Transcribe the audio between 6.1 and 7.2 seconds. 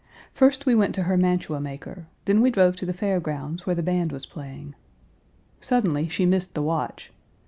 missed the watch.